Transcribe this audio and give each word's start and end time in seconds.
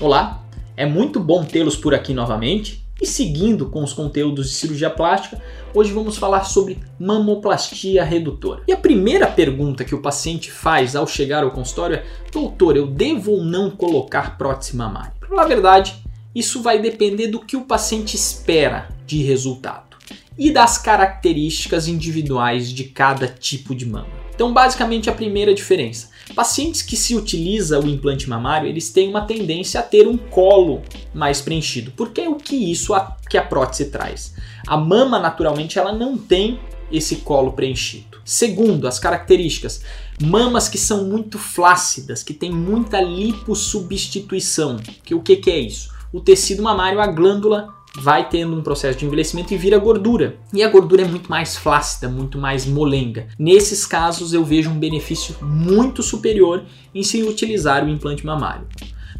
Olá, 0.00 0.44
é 0.76 0.86
muito 0.86 1.18
bom 1.18 1.44
tê-los 1.44 1.74
por 1.74 1.92
aqui 1.92 2.14
novamente. 2.14 2.86
E 3.02 3.06
seguindo 3.06 3.66
com 3.66 3.82
os 3.82 3.92
conteúdos 3.92 4.48
de 4.48 4.54
cirurgia 4.54 4.88
plástica, 4.88 5.42
hoje 5.74 5.92
vamos 5.92 6.16
falar 6.16 6.44
sobre 6.44 6.78
mamoplastia 7.00 8.04
redutora. 8.04 8.62
E 8.68 8.72
a 8.72 8.76
primeira 8.76 9.26
pergunta 9.26 9.84
que 9.84 9.96
o 9.96 10.00
paciente 10.00 10.52
faz 10.52 10.94
ao 10.94 11.04
chegar 11.04 11.42
ao 11.42 11.50
consultório 11.50 11.96
é: 11.96 12.04
Doutor, 12.30 12.76
eu 12.76 12.86
devo 12.86 13.32
ou 13.32 13.42
não 13.42 13.70
colocar 13.70 14.38
prótese 14.38 14.76
mamária? 14.76 15.14
Na 15.30 15.44
verdade, 15.44 15.96
isso 16.32 16.62
vai 16.62 16.80
depender 16.80 17.26
do 17.26 17.40
que 17.40 17.56
o 17.56 17.64
paciente 17.64 18.14
espera 18.14 18.88
de 19.04 19.20
resultado 19.24 19.96
e 20.38 20.52
das 20.52 20.78
características 20.78 21.88
individuais 21.88 22.70
de 22.70 22.84
cada 22.84 23.26
tipo 23.26 23.74
de 23.74 23.84
mama. 23.84 24.17
Então, 24.38 24.52
basicamente, 24.52 25.10
a 25.10 25.12
primeira 25.12 25.52
diferença: 25.52 26.10
pacientes 26.32 26.80
que 26.80 26.96
se 26.96 27.16
utiliza 27.16 27.80
o 27.80 27.88
implante 27.88 28.30
mamário, 28.30 28.68
eles 28.68 28.88
têm 28.88 29.08
uma 29.08 29.22
tendência 29.22 29.80
a 29.80 29.82
ter 29.82 30.06
um 30.06 30.16
colo 30.16 30.80
mais 31.12 31.40
preenchido. 31.40 31.92
Porque 31.96 32.20
é 32.20 32.28
o 32.28 32.36
que 32.36 32.54
isso 32.54 32.94
a, 32.94 33.16
que 33.28 33.36
a 33.36 33.42
prótese 33.42 33.86
traz. 33.86 34.36
A 34.64 34.76
mama, 34.76 35.18
naturalmente, 35.18 35.76
ela 35.76 35.92
não 35.92 36.16
tem 36.16 36.60
esse 36.92 37.16
colo 37.16 37.50
preenchido. 37.50 38.18
Segundo, 38.24 38.86
as 38.86 39.00
características: 39.00 39.82
mamas 40.22 40.68
que 40.68 40.78
são 40.78 41.06
muito 41.06 41.36
flácidas, 41.36 42.22
que 42.22 42.32
tem 42.32 42.52
muita 42.52 43.00
lipossubstituição. 43.00 44.76
Que 45.02 45.16
o 45.16 45.20
que, 45.20 45.34
que 45.34 45.50
é 45.50 45.58
isso? 45.58 45.90
O 46.12 46.20
tecido 46.20 46.62
mamário, 46.62 47.00
a 47.00 47.08
glândula 47.08 47.74
vai 47.96 48.28
tendo 48.28 48.56
um 48.56 48.62
processo 48.62 48.98
de 48.98 49.06
envelhecimento 49.06 49.52
e 49.52 49.56
vira 49.56 49.78
gordura. 49.78 50.36
E 50.52 50.62
a 50.62 50.68
gordura 50.68 51.02
é 51.02 51.08
muito 51.08 51.30
mais 51.30 51.56
flácida, 51.56 52.08
muito 52.08 52.38
mais 52.38 52.66
molenga. 52.66 53.28
Nesses 53.38 53.86
casos 53.86 54.32
eu 54.32 54.44
vejo 54.44 54.70
um 54.70 54.78
benefício 54.78 55.34
muito 55.42 56.02
superior 56.02 56.64
em 56.94 57.02
se 57.02 57.22
utilizar 57.22 57.84
o 57.84 57.88
implante 57.88 58.24
mamário. 58.24 58.66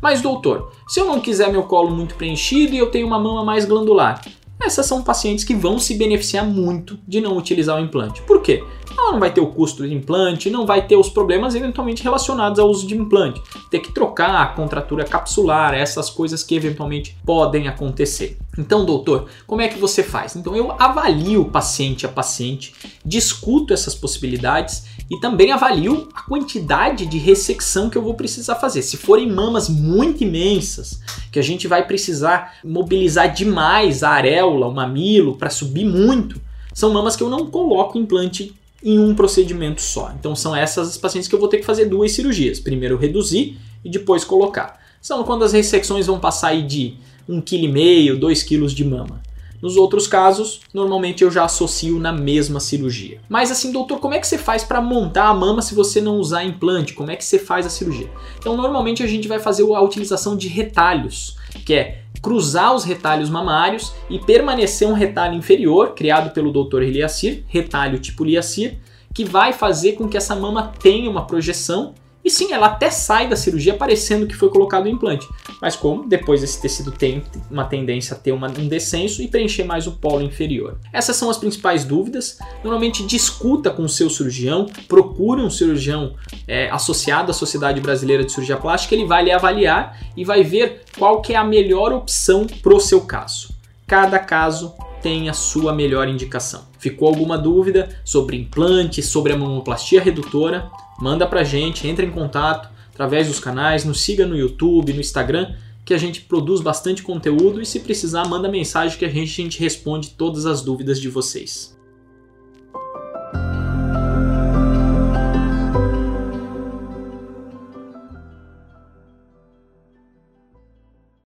Mas 0.01 0.23
doutor, 0.23 0.73
se 0.87 1.01
eu 1.01 1.07
não 1.07 1.21
quiser 1.21 1.51
meu 1.51 1.65
colo 1.65 1.91
muito 1.91 2.15
preenchido 2.15 2.75
e 2.75 2.79
eu 2.79 2.91
tenho 2.91 3.07
uma 3.07 3.19
mama 3.19 3.45
mais 3.45 3.65
glandular, 3.65 4.21
essas 4.61 4.87
são 4.87 5.03
pacientes 5.03 5.45
que 5.45 5.55
vão 5.55 5.79
se 5.79 5.95
beneficiar 5.95 6.45
muito 6.45 6.99
de 7.07 7.21
não 7.21 7.37
utilizar 7.37 7.77
o 7.77 7.85
implante. 7.85 8.23
Por 8.23 8.38
quê? 8.49 8.65
Ela 8.91 9.13
não 9.13 9.21
vai 9.21 9.31
ter 9.31 9.43
o 9.43 9.47
custo 9.47 9.83
do 9.83 9.93
implante, 9.93 10.49
não 10.49 10.65
vai 10.65 10.87
ter 10.87 10.97
os 10.97 11.11
problemas 11.11 11.55
eventualmente 11.55 12.03
relacionados 12.03 12.59
ao 12.59 12.69
uso 12.69 12.87
de 12.87 12.97
implante. 12.97 13.41
Ter 13.71 13.81
que 13.81 13.93
trocar 13.93 14.43
a 14.43 14.47
contratura 14.47 15.05
capsular, 15.05 15.75
essas 15.75 16.09
coisas 16.09 16.43
que 16.43 16.55
eventualmente 16.55 17.15
podem 17.25 17.69
acontecer. 17.69 18.39
Então, 18.57 18.85
doutor, 18.85 19.29
como 19.47 19.61
é 19.61 19.69
que 19.69 19.79
você 19.79 20.03
faz? 20.03 20.35
Então, 20.35 20.57
eu 20.57 20.73
avalio 20.79 21.45
paciente 21.45 22.07
a 22.07 22.09
paciente, 22.09 22.75
discuto 23.05 23.73
essas 23.73 23.95
possibilidades 23.95 24.87
e 25.11 25.21
também 25.21 25.53
avalio 25.53 26.09
a 26.15 26.23
quantidade 26.23 27.07
de 27.07 27.19
ressecção 27.19 27.89
que 27.89 27.97
eu 27.97 28.03
vou 28.03 28.15
precisar 28.15 28.57
fazer. 28.57 28.83
Se 28.83 28.97
forem 28.97 29.31
mamas 29.31 29.69
muito 29.69 30.25
imensas, 30.25 31.01
que 31.31 31.39
a 31.39 31.43
gente 31.43 31.69
vai 31.69 31.87
precisar 31.87 32.55
mobilizar 32.65 33.33
demais 33.33 34.03
a 34.03 34.11
areola, 34.11 34.67
o 34.67 34.75
mamilo, 34.75 35.37
para 35.37 35.51
subir 35.51 35.85
muito, 35.85 36.48
são 36.79 36.93
mamas 36.93 37.17
que 37.17 37.25
eu 37.25 37.29
não 37.29 37.47
coloco 37.47 37.99
implante 37.99 38.55
em 38.85 39.01
um 39.01 39.13
procedimento 39.13 39.83
só. 39.83 40.13
Então 40.17 40.37
são 40.37 40.55
essas 40.55 40.91
as 40.91 40.97
pacientes 40.97 41.29
que 41.29 41.35
eu 41.35 41.39
vou 41.41 41.49
ter 41.49 41.59
que 41.59 41.67
fazer 41.67 41.87
duas 41.87 42.13
cirurgias. 42.13 42.61
Primeiro 42.61 42.97
reduzir 42.97 43.59
e 43.85 43.91
depois 43.91 44.23
colocar. 44.23 44.79
São 45.03 45.25
quando 45.25 45.43
as 45.45 45.53
ressecções 45.53 46.07
vão 46.07 46.21
passar 46.21 46.51
aí 46.51 46.63
de 46.63 46.95
1,5 47.29 48.13
kg, 48.13 48.21
2 48.21 48.43
kg 48.45 48.67
de 48.69 48.85
mama. 48.85 49.21
Nos 49.61 49.77
outros 49.77 50.07
casos, 50.07 50.61
normalmente 50.73 51.25
eu 51.25 51.33
já 51.33 51.45
associo 51.45 51.99
na 51.99 52.13
mesma 52.13 52.61
cirurgia. 52.61 53.21
Mas 53.29 53.51
assim, 53.51 53.73
doutor, 53.73 53.99
como 53.99 54.15
é 54.15 54.21
que 54.21 54.29
você 54.29 54.39
faz 54.39 54.63
para 54.63 54.81
montar 54.81 55.27
a 55.27 55.35
mama 55.35 55.61
se 55.61 55.75
você 55.75 56.01
não 56.01 56.19
usar 56.19 56.45
implante? 56.45 56.95
Como 56.95 57.11
é 57.11 57.17
que 57.17 57.25
você 57.25 57.41
faz 57.41 57.67
a 57.67 57.71
cirurgia? 57.71 58.09
Então, 58.39 58.57
normalmente 58.57 59.03
a 59.03 59.07
gente 59.09 59.27
vai 59.27 59.41
fazer 59.41 59.65
a 59.65 59.81
utilização 59.81 60.37
de 60.37 60.47
retalhos, 60.47 61.37
que 61.67 61.75
é 61.75 62.03
cruzar 62.21 62.75
os 62.75 62.85
retalhos 62.85 63.31
mamários 63.31 63.93
e 64.11 64.19
permanecer 64.19 64.89
um 64.89 64.93
retalho 64.93 65.35
inferior, 65.35 65.95
criado 65.95 66.31
pelo 66.33 66.53
Dr. 66.53 66.83
Eliassir, 66.83 67.45
retalho 67.49 67.99
tipo 67.99 68.25
Eliassir, 68.25 68.79
que 69.15 69.25
vai 69.25 69.53
fazer 69.53 69.93
com 69.93 70.09
que 70.09 70.17
essa 70.17 70.37
mama 70.37 70.73
tenha 70.79 71.11
uma 71.11 71.27
projeção 71.27 71.95
e 72.29 72.31
sim, 72.31 72.53
ela 72.53 72.67
até 72.67 72.91
sai 72.91 73.27
da 73.27 73.35
cirurgia 73.35 73.73
parecendo 73.73 74.27
que 74.27 74.37
foi 74.37 74.51
colocado 74.51 74.85
o 74.85 74.89
implante. 74.89 75.27
Mas 75.63 75.75
como 75.75 76.07
depois 76.07 76.43
esse 76.43 76.61
tecido 76.61 76.93
tem 76.93 77.25
uma 77.51 77.65
tendência 77.65 78.15
a 78.15 78.19
ter 78.19 78.33
uma, 78.33 78.49
um 78.49 78.69
descenso 78.69 79.23
e 79.23 79.29
preencher 79.29 79.65
mais 79.65 79.87
o 79.87 79.93
polo 79.93 80.21
inferior. 80.21 80.79
Essas 80.93 81.17
são 81.17 81.31
as 81.31 81.39
principais 81.39 81.87
dúvidas. 81.87 82.39
Normalmente 82.63 83.07
discuta 83.07 83.71
com 83.71 83.83
o 83.83 83.89
seu 83.89 84.11
cirurgião, 84.11 84.67
procure 84.87 85.41
um 85.41 85.49
cirurgião 85.49 86.17
é, 86.47 86.69
associado 86.69 87.31
à 87.31 87.35
Sociedade 87.35 87.81
Brasileira 87.81 88.23
de 88.23 88.31
Cirurgia 88.31 88.59
Plástica, 88.59 88.95
ele 88.95 89.07
vai 89.07 89.25
lhe 89.25 89.33
avaliar 89.33 89.99
e 90.15 90.23
vai 90.23 90.43
ver 90.43 90.83
qual 90.99 91.23
que 91.23 91.33
é 91.33 91.37
a 91.37 91.45
melhor 91.45 91.95
opção 91.95 92.47
para 92.47 92.75
o 92.75 92.81
seu 92.81 93.01
caso. 93.01 93.49
Cada 93.87 94.19
caso 94.19 94.75
tem 95.03 95.29
a 95.29 95.33
sua 95.33 95.73
melhor 95.73 96.09
indicação. 96.09 96.67
Ficou 96.79 97.09
alguma 97.09 97.37
dúvida 97.37 97.89
sobre 98.05 98.37
implante, 98.37 99.03
sobre 99.03 99.33
a 99.33 99.37
mamoplastia 99.37 100.01
redutora? 100.01 100.71
manda 100.99 101.27
pra 101.27 101.45
gente, 101.45 101.87
entra 101.87 102.05
em 102.05 102.11
contato 102.11 102.69
através 102.93 103.29
dos 103.29 103.39
canais, 103.39 103.85
nos 103.85 104.01
siga 104.01 104.27
no 104.27 104.37
YouTube, 104.37 104.93
no 104.93 105.01
Instagram, 105.01 105.55
que 105.85 105.95
a 105.95 105.99
gente 105.99 106.23
produz 106.23 106.61
bastante 106.61 107.03
conteúdo 107.03 107.63
e 107.63 107.67
se 107.67 107.81
precisar, 107.81 108.27
manda 108.27 108.49
mensagem 108.49 108.99
que 108.99 109.05
a 109.05 109.09
gente, 109.09 109.41
a 109.41 109.45
gente 109.45 109.61
responde 109.61 110.11
todas 110.11 110.45
as 110.45 110.61
dúvidas 110.61 111.01
de 111.01 111.09
vocês. 111.09 111.78